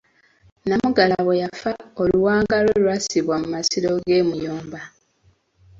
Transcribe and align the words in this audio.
Namugala 0.67 1.15
bwe 1.25 1.35
yafa 1.43 1.71
oluwanga 2.01 2.55
lwe 2.65 2.75
lwassibwa 2.83 3.35
mu 3.41 3.47
masiro 3.55 3.89
ge 4.07 4.17
e 4.21 4.25
Muyomba. 4.27 4.81